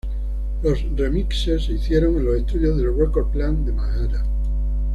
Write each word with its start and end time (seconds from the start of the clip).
Los 0.63 0.81
remixes 0.97 1.65
se 1.65 1.73
hicieron 1.73 2.15
en 2.17 2.25
los 2.25 2.35
estudios 2.37 2.75
de 2.75 2.85
Record 2.89 3.29
Plant 3.29 3.67
de 3.67 3.71
Manhattan. 3.71 4.25